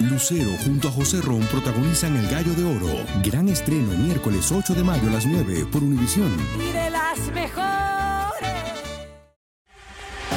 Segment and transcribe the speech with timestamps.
[0.00, 3.04] Lucero junto a José Ron protagonizan El Gallo de Oro.
[3.22, 6.34] Gran estreno miércoles 8 de mayo a las 9 por Univisión.
[6.58, 7.64] Y de las mejores.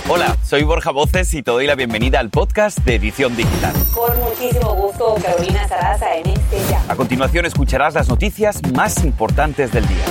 [0.08, 3.74] Hola, soy Borja Voces y te doy la bienvenida al podcast de Edición Digital.
[3.96, 6.84] Con muchísimo gusto, Carolina Sarasa en este ya.
[6.88, 10.06] A continuación escucharás las noticias más importantes del día.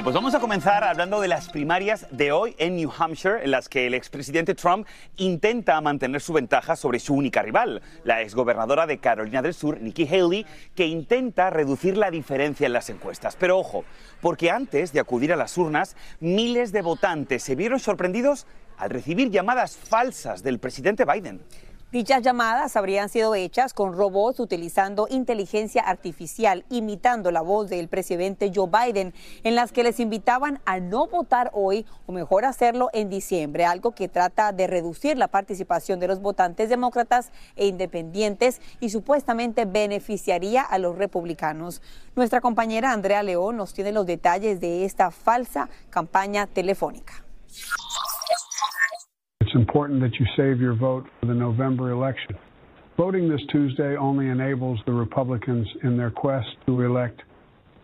[0.00, 3.50] Bien, pues vamos a comenzar hablando de las primarias de hoy en New Hampshire, en
[3.50, 4.86] las que el expresidente Trump
[5.18, 10.08] intenta mantener su ventaja sobre su única rival, la exgobernadora de Carolina del Sur, Nikki
[10.08, 13.36] Haley, que intenta reducir la diferencia en las encuestas.
[13.36, 13.84] Pero ojo,
[14.22, 18.46] porque antes de acudir a las urnas, miles de votantes se vieron sorprendidos
[18.78, 21.42] al recibir llamadas falsas del presidente Biden.
[21.92, 28.52] Dichas llamadas habrían sido hechas con robots utilizando inteligencia artificial, imitando la voz del presidente
[28.54, 29.12] Joe Biden,
[29.42, 33.90] en las que les invitaban a no votar hoy o mejor hacerlo en diciembre, algo
[33.90, 40.62] que trata de reducir la participación de los votantes demócratas e independientes y supuestamente beneficiaría
[40.62, 41.82] a los republicanos.
[42.14, 47.24] Nuestra compañera Andrea León nos tiene los detalles de esta falsa campaña telefónica.
[49.50, 52.36] It's important that you save your vote for the November election.
[52.96, 57.22] Voting this Tuesday only enables the Republicans in their quest to elect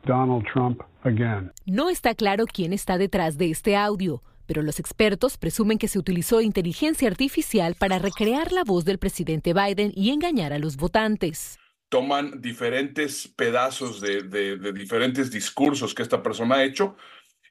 [0.04, 1.50] Donald Trump again.
[1.64, 5.98] No está claro quién está detrás de este audio, pero los expertos presumen que se
[5.98, 11.58] utilizó inteligencia artificial para recrear la voz del presidente Biden y engañar a los votantes.
[11.88, 16.94] Toman diferentes pedazos de, de, de diferentes discursos que esta persona ha hecho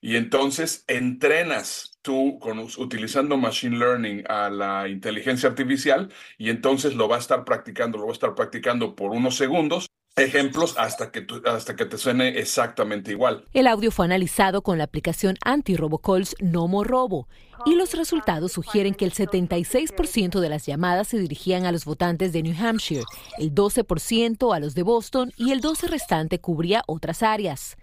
[0.05, 7.09] y entonces entrenas tú con, utilizando machine learning a la inteligencia artificial y entonces lo
[7.09, 11.21] va a estar practicando, lo va a estar practicando por unos segundos ejemplos hasta que,
[11.21, 13.45] tu, hasta que te suene exactamente igual.
[13.51, 17.27] El audio fue analizado con la aplicación anti-robocalls Nomo Robo
[17.65, 22.31] y los resultados sugieren que el 76% de las llamadas se dirigían a los votantes
[22.31, 23.05] de New Hampshire,
[23.39, 27.75] el 12% a los de Boston y el 12% restante cubría otras áreas.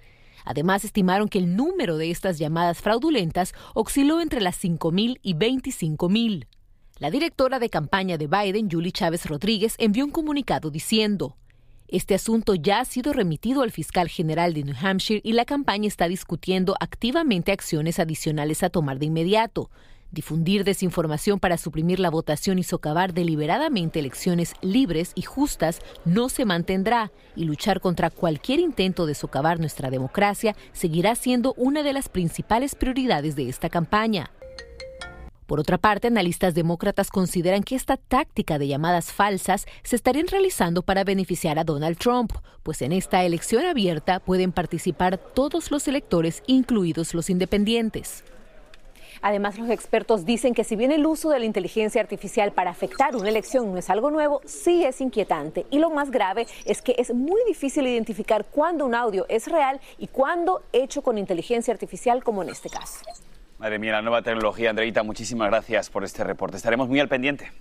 [0.44, 6.46] Además, estimaron que el número de estas llamadas fraudulentas osciló entre las 5.000 y 25.000.
[6.98, 11.36] La directora de campaña de Biden, Julie Chávez Rodríguez, envió un comunicado diciendo,
[11.92, 15.88] este asunto ya ha sido remitido al fiscal general de New Hampshire y la campaña
[15.88, 19.70] está discutiendo activamente acciones adicionales a tomar de inmediato.
[20.12, 26.44] Difundir desinformación para suprimir la votación y socavar deliberadamente elecciones libres y justas no se
[26.44, 32.10] mantendrá y luchar contra cualquier intento de socavar nuestra democracia seguirá siendo una de las
[32.10, 34.30] principales prioridades de esta campaña.
[35.46, 40.82] Por otra parte, analistas demócratas consideran que esta táctica de llamadas falsas se estarían realizando
[40.82, 46.42] para beneficiar a Donald Trump, pues en esta elección abierta pueden participar todos los electores,
[46.46, 48.24] incluidos los independientes.
[49.22, 53.14] Además, los expertos dicen que si bien el uso de la inteligencia artificial para afectar
[53.16, 55.64] una elección no es algo nuevo, sí es inquietante.
[55.70, 59.80] Y lo más grave es que es muy difícil identificar cuándo un audio es real
[59.98, 63.04] y cuándo hecho con inteligencia artificial, como en este caso.
[63.58, 66.56] Madre mía, la nueva tecnología, Andreita, muchísimas gracias por este reporte.
[66.56, 67.52] Estaremos muy al pendiente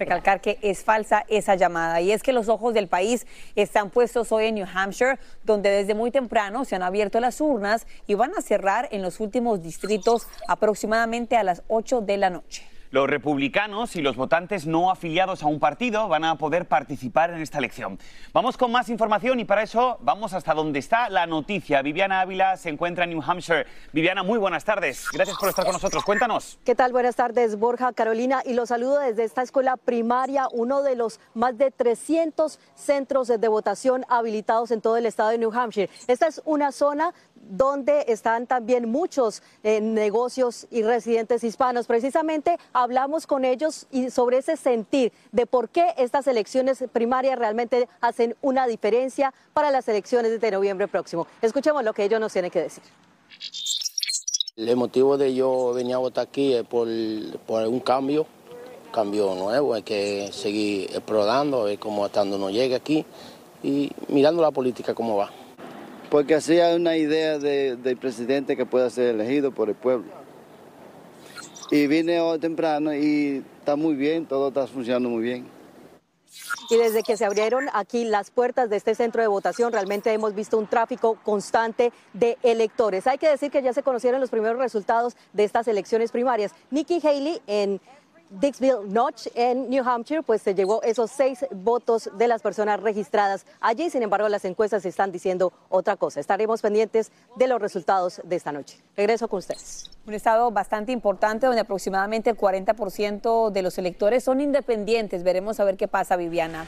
[0.00, 2.00] recalcar que es falsa esa llamada.
[2.00, 5.94] Y es que los ojos del país están puestos hoy en New Hampshire, donde desde
[5.94, 10.26] muy temprano se han abierto las urnas y van a cerrar en los últimos distritos
[10.48, 12.69] aproximadamente a las 8 de la noche.
[12.92, 17.40] Los republicanos y los votantes no afiliados a un partido van a poder participar en
[17.40, 18.00] esta elección.
[18.32, 21.82] Vamos con más información y para eso vamos hasta donde está la noticia.
[21.82, 23.64] Viviana Ávila se encuentra en New Hampshire.
[23.92, 25.06] Viviana, muy buenas tardes.
[25.12, 26.04] Gracias por estar con nosotros.
[26.04, 26.58] Cuéntanos.
[26.64, 26.90] ¿Qué tal?
[26.90, 28.42] Buenas tardes, Borja, Carolina.
[28.44, 33.46] Y los saludo desde esta escuela primaria, uno de los más de 300 centros de
[33.46, 35.88] votación habilitados en todo el estado de New Hampshire.
[36.08, 41.86] Esta es una zona donde están también muchos eh, negocios y residentes hispanos.
[41.86, 47.88] Precisamente hablamos con ellos y sobre ese sentir de por qué estas elecciones primarias realmente
[48.00, 51.26] hacen una diferencia para las elecciones de noviembre próximo.
[51.42, 52.82] Escuchemos lo que ellos nos tienen que decir.
[54.56, 56.88] El motivo de yo venir a votar aquí es por,
[57.46, 58.26] por un cambio,
[58.92, 63.04] cambio nuevo, hay que seguir explorando, a ver cómo hasta donde uno llegue aquí
[63.62, 65.30] y mirando la política cómo va
[66.10, 70.19] porque así hay una idea de, del presidente que pueda ser elegido por el pueblo.
[71.70, 75.60] Y vine hoy temprano y está muy bien, todo está funcionando muy bien.
[76.68, 80.34] Y desde que se abrieron aquí las puertas de este centro de votación, realmente hemos
[80.34, 83.06] visto un tráfico constante de electores.
[83.06, 86.52] Hay que decir que ya se conocieron los primeros resultados de estas elecciones primarias.
[86.70, 87.80] Nikki Haley en
[88.30, 93.44] Dixville Notch en New Hampshire, pues se llevó esos seis votos de las personas registradas
[93.60, 93.90] allí.
[93.90, 96.20] Sin embargo, las encuestas están diciendo otra cosa.
[96.20, 98.78] Estaremos pendientes de los resultados de esta noche.
[98.96, 99.90] Regreso con ustedes.
[100.06, 105.22] Un estado bastante importante donde aproximadamente el 40% de los electores son independientes.
[105.24, 106.66] Veremos a ver qué pasa, Viviana.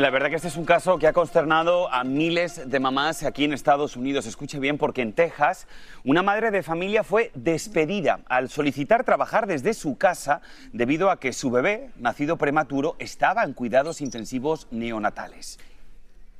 [0.00, 3.44] La verdad que este es un caso que ha consternado a miles de mamás aquí
[3.44, 4.26] en Estados Unidos.
[4.26, 5.68] Escuche bien, porque en Texas
[6.02, 10.40] una madre de familia fue despedida al solicitar trabajar desde su casa
[10.72, 15.60] debido a que su bebé, nacido prematuro, estaba en cuidados intensivos neonatales.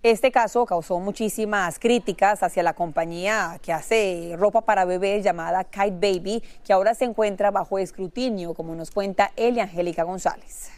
[0.03, 5.93] Este caso causó muchísimas críticas hacia la compañía que hace ropa para bebés llamada Kite
[5.93, 10.73] Baby, que ahora se encuentra bajo escrutinio, como nos cuenta Elia Angélica González.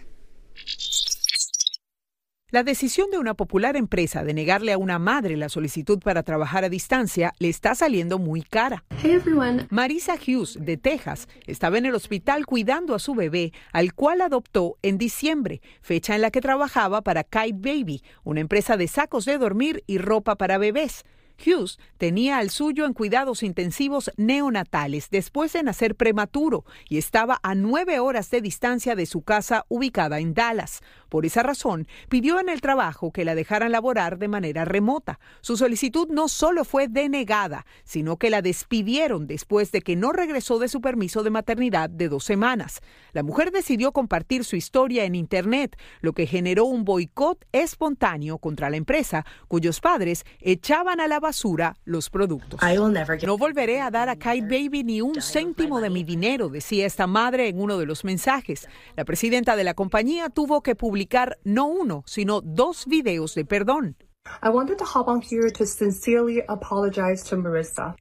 [2.52, 6.62] La decisión de una popular empresa de negarle a una madre la solicitud para trabajar
[6.62, 8.84] a distancia le está saliendo muy cara.
[9.70, 14.78] Marisa Hughes, de Texas, estaba en el hospital cuidando a su bebé, al cual adoptó
[14.82, 19.38] en diciembre, fecha en la que trabajaba para Kite Baby, una empresa de sacos de
[19.38, 21.04] dormir y ropa para bebés.
[21.44, 27.54] Hughes tenía al suyo en cuidados intensivos neonatales después de nacer prematuro y estaba a
[27.54, 30.82] nueve horas de distancia de su casa ubicada en Dallas.
[31.08, 35.20] Por esa razón, pidió en el trabajo que la dejaran laborar de manera remota.
[35.40, 40.58] Su solicitud no solo fue denegada, sino que la despidieron después de que no regresó
[40.58, 42.80] de su permiso de maternidad de dos semanas.
[43.12, 48.68] La mujer decidió compartir su historia en Internet, lo que generó un boicot espontáneo contra
[48.68, 52.60] la empresa, cuyos padres echaban a la basura los productos.
[53.26, 57.06] No volveré a dar a Kite Baby ni un céntimo de mi dinero, decía esta
[57.06, 58.68] madre en uno de los mensajes.
[58.96, 63.44] La presidenta de la compañía tuvo que publicar publicar no uno, sino dos videos de
[63.44, 63.96] perdón.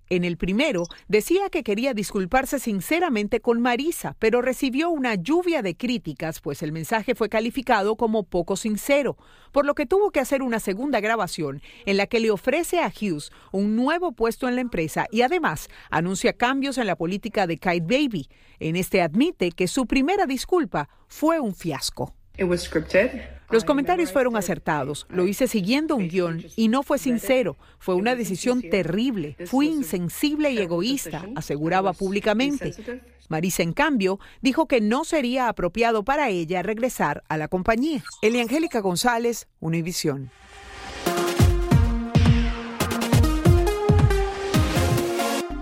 [0.10, 5.75] En el primero, decía que quería disculparse sinceramente con Marisa, pero recibió una lluvia de
[5.75, 9.18] críticas, pues el mensaje fue calificado como poco sincero,
[9.51, 12.89] por lo que tuvo que hacer una segunda grabación en la que le ofrece a
[12.89, 17.57] Hughes un nuevo puesto en la empresa y además anuncia cambios en la política de
[17.57, 18.28] Kite Baby.
[18.60, 22.13] En este admite que su primera disculpa fue un fiasco.
[23.52, 25.06] Los comentarios fueron acertados.
[25.10, 27.58] Lo hice siguiendo un guion y no fue sincero.
[27.78, 29.38] Fue una decisión terrible.
[29.46, 32.74] Fui insensible y egoísta, aseguraba públicamente.
[33.30, 38.04] Marisa, en cambio, dijo que no sería apropiado para ella regresar a la compañía.
[38.22, 40.31] Eliangélica González, Univisión.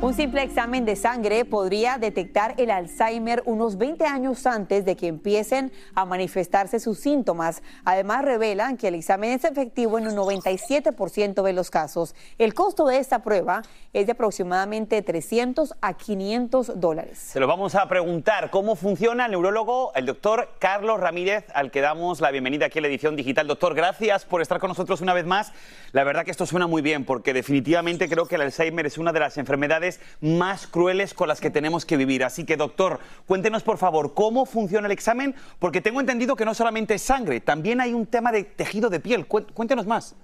[0.03, 5.07] Un simple examen de sangre podría detectar el Alzheimer unos 20 años antes de que
[5.07, 7.63] empiecen a manifestarse sus síntomas.
[7.85, 12.15] Además, revelan que el examen es efectivo en un 97% de los casos.
[12.37, 13.61] El costo de esta prueba
[13.93, 17.17] es de aproximadamente 300 a 500 dólares.
[17.19, 21.79] Se lo vamos a preguntar cómo funciona el neurólogo, el doctor Carlos Ramírez, al que
[21.79, 23.47] damos la bienvenida aquí a la edición digital.
[23.47, 25.53] Doctor, gracias por estar con nosotros una vez más.
[25.93, 29.13] La verdad que esto suena muy bien porque definitivamente creo que el Alzheimer es una
[29.13, 32.23] de las enfermedades más crueles con las que tenemos que vivir.
[32.23, 36.53] Así que, doctor, cuéntenos por favor cómo funciona el examen, porque tengo entendido que no
[36.53, 39.25] solamente es sangre, también hay un tema de tejido de piel.
[39.25, 40.15] Cuéntenos más.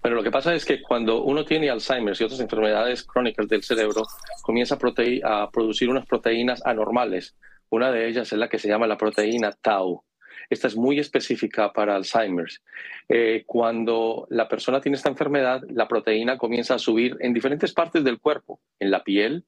[0.00, 3.62] Bueno, lo que pasa es que cuando uno tiene Alzheimer y otras enfermedades crónicas del
[3.62, 4.02] cerebro,
[4.42, 7.36] comienza a, a producir unas proteínas anormales.
[7.68, 10.02] Una de ellas es la que se llama la proteína tau.
[10.48, 12.62] Esta es muy específica para Alzheimer's.
[13.08, 18.04] Eh, cuando la persona tiene esta enfermedad, la proteína comienza a subir en diferentes partes
[18.04, 19.44] del cuerpo, en la piel,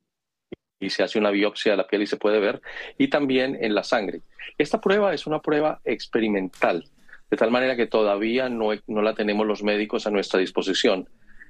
[0.81, 2.61] y se hace una biopsia de la piel y se puede ver,
[2.97, 4.23] y también en la sangre.
[4.57, 6.85] Esta prueba es una prueba experimental,
[7.31, 11.09] de tal manera que todavía no, la tenemos los médicos a nuestra disposición.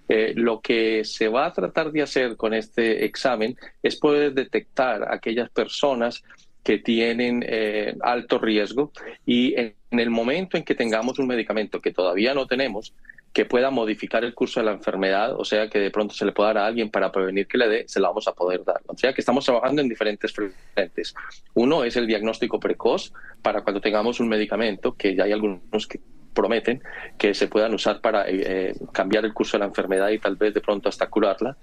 [0.08, 5.12] Eh, lo que se va a tratar de hacer con este examen es poder detectar
[5.12, 6.22] aquellas personas
[6.68, 8.92] que tienen eh, alto riesgo
[9.24, 12.92] y en, el momento en que tengamos un medicamento que todavía no tenemos,
[13.32, 16.32] que pueda modificar el curso de la enfermedad, o sea, que de pronto se le
[16.32, 18.82] pueda dar a alguien para prevenir que le dé, se la vamos a poder dar.
[18.86, 21.14] O sea, que estamos trabajando en diferentes frentes.
[21.54, 26.00] Uno es el diagnóstico precoz para cuando tengamos un medicamento, que ya hay algunos que
[26.34, 26.82] prometen
[27.16, 30.52] que se puedan usar para eh, cambiar el curso de la enfermedad y tal vez
[30.52, 31.56] de pronto hasta curarla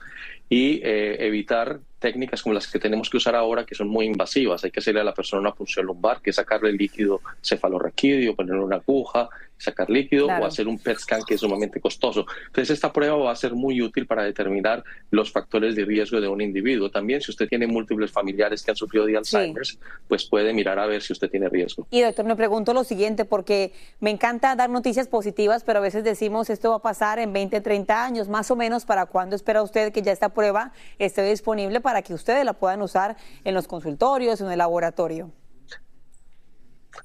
[0.50, 4.64] y eh, evitar técnicas como las que tenemos que usar ahora que son muy invasivas.
[4.64, 8.36] Hay que hacerle a la persona una punción lumbar, que es sacarle el líquido cefalorraquídeo,
[8.36, 12.26] ponerle una aguja sacar líquido o hacer un PET scan que es sumamente costoso.
[12.48, 16.28] Entonces, esta prueba va a ser muy útil para determinar los factores de riesgo de
[16.28, 16.90] un individuo.
[16.90, 20.86] También, si usted tiene múltiples familiares que han sufrido de Alzheimer's, pues puede mirar a
[20.86, 21.88] ver si usted tiene riesgo.
[21.90, 26.04] Y doctor, me pregunto lo siguiente, porque me encanta dar noticias positivas, pero a veces
[26.04, 29.64] decimos esto va a pasar en 20, 30 años, más o menos, ¿para cuándo espera
[29.64, 33.68] usted que ya esta prueba esté disponible para que ustedes la puedan usar en los
[33.68, 35.32] consultorios, en el laboratorio?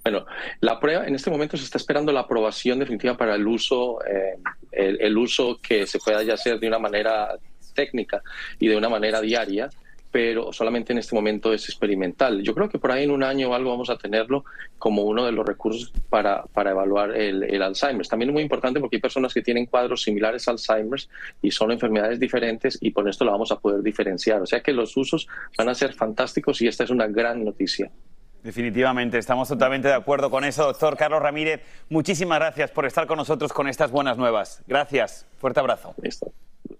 [0.04, 0.25] Bueno,
[0.61, 4.37] la prueba en este momento se está esperando la aprobación definitiva para el uso, eh,
[4.73, 7.37] el, uso que se pueda ya hacer de una manera
[7.75, 8.23] técnica
[8.59, 9.68] y de una manera diaria,
[10.11, 12.43] pero solamente en este momento es experimental.
[12.43, 14.45] Yo creo que por ahí en un año o algo vamos a tenerlo
[14.79, 18.07] como uno de los recursos para, para evaluar el, el Alzheimer.
[18.07, 21.00] También es muy importante porque hay personas que tienen cuadros similares a Alzheimer
[21.43, 24.43] y son enfermedades diferentes y por esto lo vamos a poder diferenciar.
[24.43, 27.90] O sea que los usos van a ser fantásticos y esta es una gran noticia.
[28.43, 31.61] Definitivamente, estamos totalmente de acuerdo con eso, doctor Carlos Ramírez.
[31.90, 34.62] Muchísimas gracias por estar con nosotros con estas buenas nuevas.
[34.67, 35.26] Gracias.
[35.38, 35.95] Fuerte abrazo.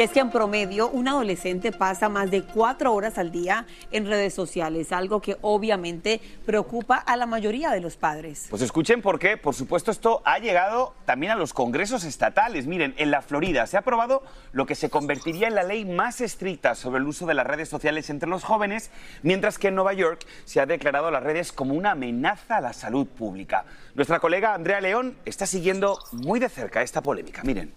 [0.00, 4.32] Es que en promedio un adolescente pasa más de cuatro horas al día en redes
[4.32, 8.46] sociales, algo que obviamente preocupa a la mayoría de los padres.
[8.48, 12.66] Pues escuchen por qué, por supuesto esto ha llegado también a los congresos estatales.
[12.66, 16.22] Miren, en la Florida se ha aprobado lo que se convertiría en la ley más
[16.22, 18.90] estricta sobre el uso de las redes sociales entre los jóvenes,
[19.22, 22.72] mientras que en Nueva York se ha declarado las redes como una amenaza a la
[22.72, 23.66] salud pública.
[23.94, 27.42] Nuestra colega Andrea León está siguiendo muy de cerca esta polémica.
[27.44, 27.74] Miren.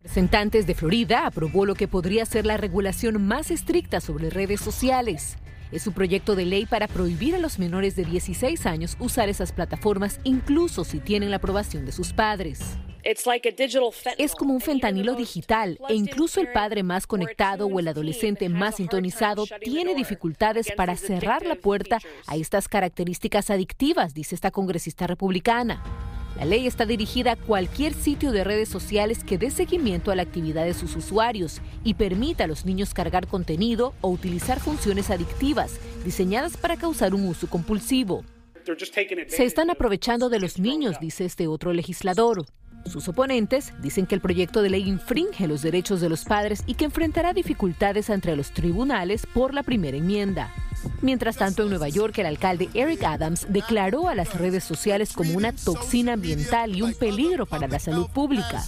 [0.00, 5.36] Representantes de Florida aprobó lo que podría ser la regulación más estricta sobre redes sociales.
[5.72, 9.52] Es un proyecto de ley para prohibir a los menores de 16 años usar esas
[9.52, 12.78] plataformas incluso si tienen la aprobación de sus padres.
[13.02, 18.76] Es como un fentanilo digital e incluso el padre más conectado o el adolescente más
[18.76, 25.82] sintonizado tiene dificultades para cerrar la puerta a estas características adictivas, dice esta congresista republicana.
[26.38, 30.22] La ley está dirigida a cualquier sitio de redes sociales que dé seguimiento a la
[30.22, 35.80] actividad de sus usuarios y permita a los niños cargar contenido o utilizar funciones adictivas
[36.04, 38.24] diseñadas para causar un uso compulsivo.
[39.26, 42.46] Se están aprovechando de los niños, dice este otro legislador.
[42.84, 46.74] Sus oponentes dicen que el proyecto de ley infringe los derechos de los padres y
[46.74, 50.52] que enfrentará dificultades entre los tribunales por la primera enmienda.
[51.02, 55.36] Mientras tanto, en Nueva York, el alcalde Eric Adams declaró a las redes sociales como
[55.36, 58.64] una toxina ambiental y un peligro para la salud pública.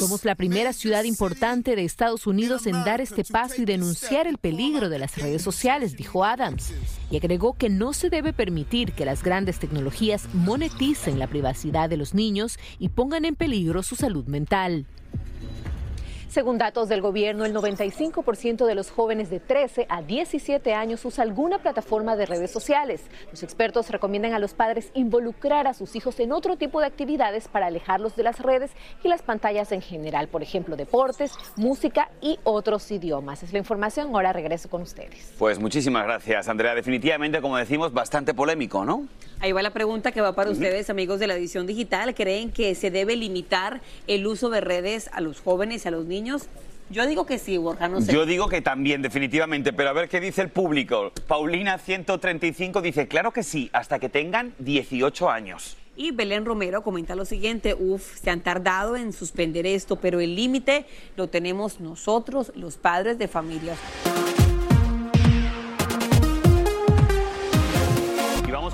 [0.00, 4.36] Somos la primera ciudad importante de Estados Unidos en dar este paso y denunciar el
[4.36, 6.72] peligro de las redes sociales, dijo Adams,
[7.10, 11.96] y agregó que no se debe permitir que las grandes tecnologías moneticen la privacidad de
[11.96, 14.86] los niños y pongan en peligro su salud mental.
[16.34, 21.22] Según datos del gobierno, el 95% de los jóvenes de 13 a 17 años usa
[21.22, 23.02] alguna plataforma de redes sociales.
[23.30, 27.46] Los expertos recomiendan a los padres involucrar a sus hijos en otro tipo de actividades
[27.46, 28.72] para alejarlos de las redes
[29.04, 33.44] y las pantallas en general, por ejemplo, deportes, música y otros idiomas.
[33.44, 35.32] Es la información, ahora regreso con ustedes.
[35.38, 36.74] Pues muchísimas gracias, Andrea.
[36.74, 39.06] Definitivamente, como decimos, bastante polémico, ¿no?
[39.44, 42.14] Ahí va la pregunta que va para ustedes, amigos de la edición digital.
[42.14, 46.06] ¿Creen que se debe limitar el uso de redes a los jóvenes y a los
[46.06, 46.48] niños?
[46.88, 48.10] Yo digo que sí, Borja, no sé.
[48.10, 51.12] Yo digo que también, definitivamente, pero a ver qué dice el público.
[51.26, 55.76] Paulina 135 dice, claro que sí, hasta que tengan 18 años.
[55.94, 60.36] Y Belén Romero comenta lo siguiente, uf, se han tardado en suspender esto, pero el
[60.36, 60.86] límite
[61.18, 63.78] lo tenemos nosotros, los padres de familias.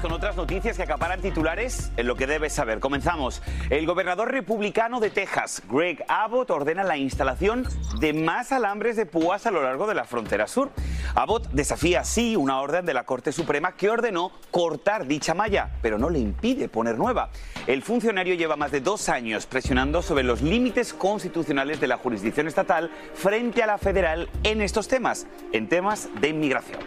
[0.01, 2.81] Con otras noticias que acaparan titulares en lo que debes saber.
[2.81, 3.43] Comenzamos.
[3.69, 7.67] El gobernador republicano de Texas, Greg Abbott, ordena la instalación
[7.99, 10.71] de más alambres de púas a lo largo de la frontera sur.
[11.15, 15.99] Abbott desafía así una orden de la Corte Suprema que ordenó cortar dicha malla, pero
[15.99, 17.31] no le impide poner nueva.
[17.67, 22.49] El funcionario lleva más de dos años presionando sobre los límites constitucionales de la jurisdicción
[22.49, 26.81] estatal frente a la federal en estos temas, en temas de inmigración.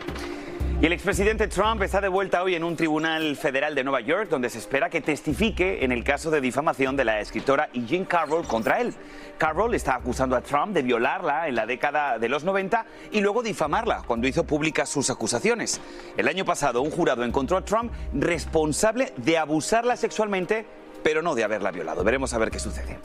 [0.84, 4.28] Y el expresidente Trump está de vuelta hoy en un tribunal federal de Nueva York
[4.30, 8.46] donde se espera que testifique en el caso de difamación de la escritora Jean Carroll
[8.46, 8.94] contra él.
[9.38, 13.42] Carroll está acusando a Trump de violarla en la década de los 90 y luego
[13.42, 15.80] difamarla cuando hizo públicas sus acusaciones.
[16.18, 20.66] El año pasado un jurado encontró a Trump responsable de abusarla sexualmente,
[21.02, 22.04] pero no de haberla violado.
[22.04, 23.00] Veremos a ver qué sucede.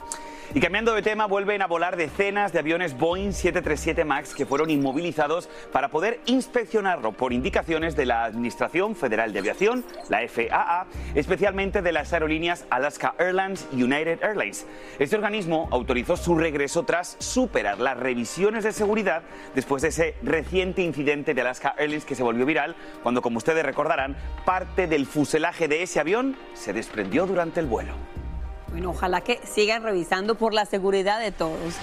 [0.54, 4.70] Y cambiando de tema, vuelven a volar decenas de aviones Boeing 737 MAX que fueron
[4.70, 11.82] inmovilizados para poder inspeccionarlo por indicaciones de la Administración Federal de Aviación, la FAA, especialmente
[11.82, 14.66] de las aerolíneas Alaska Airlines y United Airlines.
[14.98, 19.24] Este organismo autorizó su regreso tras superar las revisiones de seguridad
[19.54, 23.66] después de ese reciente incidente de Alaska Airlines que se volvió viral cuando, como ustedes
[23.66, 27.92] recordarán, parte del fuselaje de ese avión se desprendió durante el vuelo.
[28.70, 31.74] Bueno, ojalá que sigan revisando por la seguridad de todos.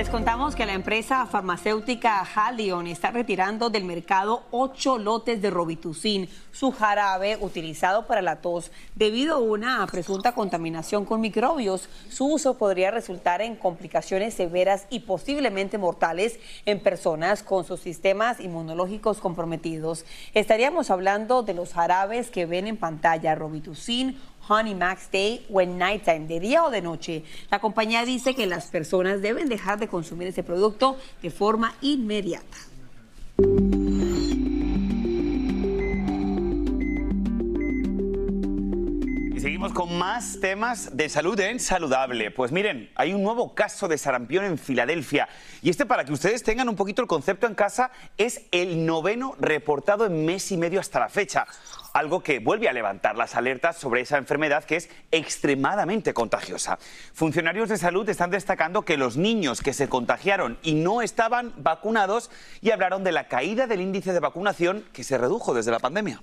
[0.00, 6.26] Les contamos que la empresa farmacéutica Halion está retirando del mercado ocho lotes de Robitussin,
[6.52, 8.70] su jarabe utilizado para la tos.
[8.94, 15.00] Debido a una presunta contaminación con microbios, su uso podría resultar en complicaciones severas y
[15.00, 20.06] posiblemente mortales en personas con sus sistemas inmunológicos comprometidos.
[20.32, 25.78] Estaríamos hablando de los jarabes que ven en pantalla Robitussin, Honey Max Day o en
[25.78, 27.24] Nighttime, de día o de noche.
[27.50, 32.56] La compañía dice que las personas deben dejar de consumir ese producto de forma inmediata.
[39.40, 42.30] Seguimos con más temas de salud en Saludable.
[42.30, 45.30] Pues miren, hay un nuevo caso de sarampión en Filadelfia.
[45.62, 49.34] Y este, para que ustedes tengan un poquito el concepto en casa, es el noveno
[49.40, 51.46] reportado en mes y medio hasta la fecha
[51.92, 56.78] algo que vuelve a levantar las alertas sobre esa enfermedad que es extremadamente contagiosa.
[57.12, 62.30] Funcionarios de salud están destacando que los niños que se contagiaron y no estaban vacunados
[62.60, 66.22] y hablaron de la caída del índice de vacunación que se redujo desde la pandemia.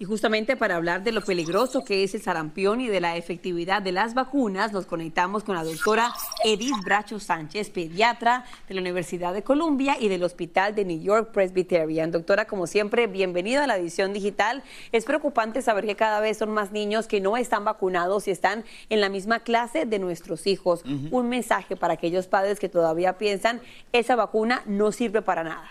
[0.00, 3.82] Y justamente para hablar de lo peligroso que es el sarampión y de la efectividad
[3.82, 6.12] de las vacunas, nos conectamos con la doctora
[6.44, 11.32] Edith Bracho Sánchez, pediatra de la Universidad de Columbia y del Hospital de New York
[11.32, 12.12] Presbyterian.
[12.12, 14.62] Doctora, como siempre, bienvenida a la edición digital.
[14.92, 18.64] Es preocupante saber que cada vez son más niños que no están vacunados y están
[18.90, 20.84] en la misma clase de nuestros hijos.
[21.10, 23.60] Un mensaje para aquellos padres que todavía piensan
[23.92, 25.68] esa vacuna no sirve para nada.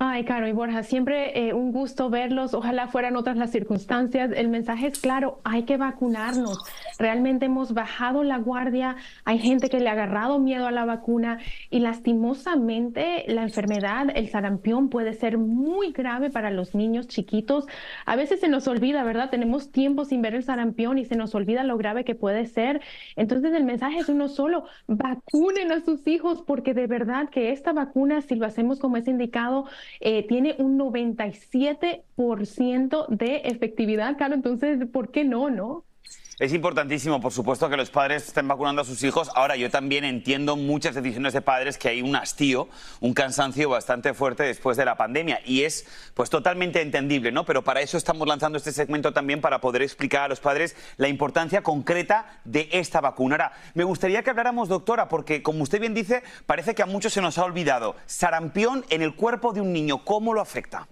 [0.00, 2.52] Ay, Caro y Borja, siempre eh, un gusto verlos.
[2.52, 4.32] Ojalá fueran otras las circunstancias.
[4.34, 6.58] El mensaje es claro, hay que vacunarnos.
[6.98, 8.96] Realmente hemos bajado la guardia.
[9.24, 11.38] Hay gente que le ha agarrado miedo a la vacuna
[11.70, 17.66] y lastimosamente la enfermedad, el sarampión, puede ser muy grave para los niños chiquitos.
[18.04, 19.30] A veces se nos olvida, ¿verdad?
[19.30, 22.80] Tenemos tiempo sin ver el sarampión y se nos olvida lo grave que puede ser.
[23.14, 27.72] Entonces el mensaje es uno solo, vacunen a sus hijos porque de verdad que esta
[27.72, 29.66] vacuna, si lo hacemos como es indicado,
[30.00, 35.84] eh, tiene un 97% de efectividad, claro, entonces, ¿por qué no, no?
[36.40, 39.30] Es importantísimo, por supuesto, que los padres estén vacunando a sus hijos.
[39.36, 42.68] Ahora, yo también entiendo muchas decisiones de padres que hay un hastío,
[42.98, 45.40] un cansancio bastante fuerte después de la pandemia.
[45.44, 47.44] Y es, pues, totalmente entendible, ¿no?
[47.44, 51.06] Pero para eso estamos lanzando este segmento también para poder explicar a los padres la
[51.06, 53.52] importancia concreta de esta vacuna.
[53.74, 57.22] Me gustaría que habláramos, doctora, porque, como usted bien dice, parece que a muchos se
[57.22, 57.94] nos ha olvidado.
[58.06, 60.88] Sarampión en el cuerpo de un niño, ¿cómo lo afecta?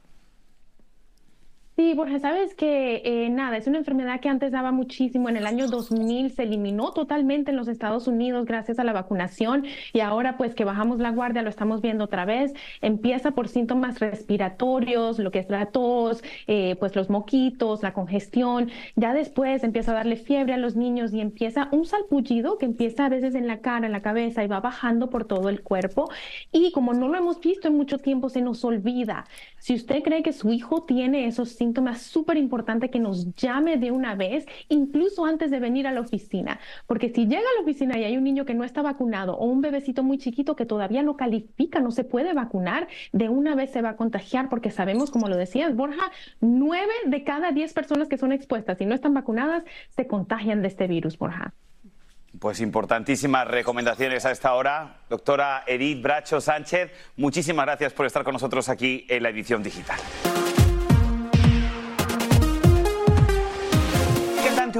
[1.83, 5.29] Sí, Borja, sabes que eh, nada, es una enfermedad que antes daba muchísimo.
[5.29, 9.65] En el año 2000 se eliminó totalmente en los Estados Unidos gracias a la vacunación
[9.93, 12.53] y ahora pues que bajamos la guardia lo estamos viendo otra vez.
[12.83, 18.71] Empieza por síntomas respiratorios, lo que es la tos, eh, pues los moquitos, la congestión.
[18.95, 23.07] Ya después empieza a darle fiebre a los niños y empieza un salpullido que empieza
[23.07, 26.09] a veces en la cara, en la cabeza y va bajando por todo el cuerpo.
[26.53, 29.25] Y como no lo hemos visto en mucho tiempo, se nos olvida.
[29.63, 33.93] Si usted cree que su hijo tiene esos síntomas, súper importante que nos llame de
[33.93, 37.97] una vez, incluso antes de venir a la oficina, porque si llega a la oficina
[37.97, 41.05] y hay un niño que no está vacunado o un bebecito muy chiquito que todavía
[41.05, 45.13] no califica, no se puede vacunar, de una vez se va a contagiar, porque sabemos,
[45.13, 49.15] como lo decías, Borja, nueve de cada diez personas que son expuestas y no están
[49.15, 51.55] vacunadas se contagian de este virus, Borja.
[52.43, 54.97] Pues importantísimas recomendaciones a esta hora.
[55.09, 60.01] Doctora Edith Bracho Sánchez, muchísimas gracias por estar con nosotros aquí en la edición digital.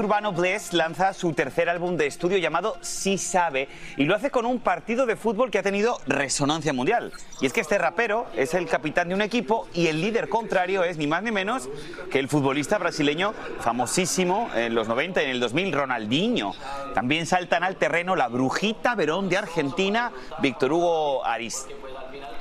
[0.03, 4.45] Urbano Bless lanza su tercer álbum de estudio llamado Sí Sabe y lo hace con
[4.45, 7.13] un partido de fútbol que ha tenido resonancia mundial.
[7.39, 10.83] Y es que este rapero es el capitán de un equipo y el líder contrario
[10.83, 11.69] es ni más ni menos
[12.11, 16.53] que el futbolista brasileño famosísimo en los 90 y en el 2000, Ronaldinho.
[16.93, 20.11] También saltan al terreno la brujita Verón de Argentina,
[20.41, 21.65] Víctor Hugo Aris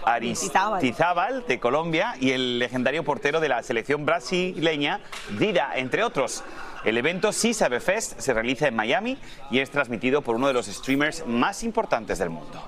[0.04, 5.00] Aristizábal de Colombia y el legendario portero de la selección brasileña,
[5.38, 6.42] Dida, entre otros.
[6.84, 9.18] El evento Sí Sabe Fest se realiza en Miami
[9.50, 12.62] y es transmitido por uno de los streamers más importantes del mundo.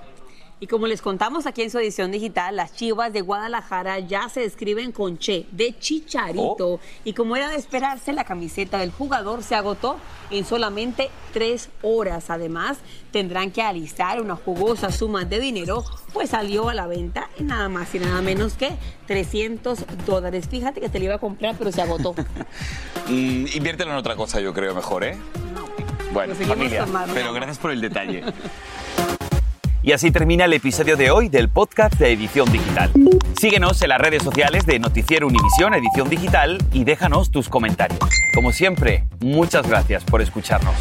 [0.61, 4.45] Y como les contamos aquí en su edición digital, las Chivas de Guadalajara ya se
[4.45, 6.75] escriben con Che, de Chicharito.
[6.75, 6.81] Oh.
[7.05, 9.97] Y como era de esperarse, la camiseta del jugador se agotó
[10.31, 12.31] en solamente tres horas.
[12.31, 12.79] Además,
[13.11, 17.69] tendrán que alistar una jugosa suma de dinero, pues salió a la venta en nada
[17.69, 18.71] más y nada menos que
[19.07, 20.49] 300 dólares.
[20.49, 22.15] Fíjate que te lo iba a comprar, pero se agotó.
[23.09, 25.19] mm, inviértelo en otra cosa, yo creo mejor, ¿eh?
[25.53, 25.65] No.
[26.13, 28.23] Bueno, familia, pero gracias por el detalle.
[29.85, 32.91] Y así termina el episodio de hoy del podcast de Edición Digital.
[33.39, 38.01] Síguenos en las redes sociales de Noticiero Univisión Edición Digital y déjanos tus comentarios.
[38.35, 40.75] Como siempre, muchas gracias por escucharnos.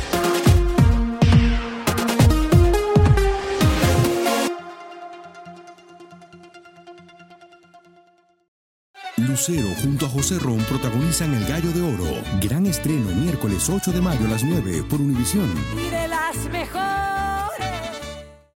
[9.18, 12.22] Lucero junto a José Ron protagonizan El Gallo de Oro.
[12.42, 15.54] Gran estreno miércoles 8 de mayo a las 9 por Univisión.
[15.78, 17.23] Y de las mejores.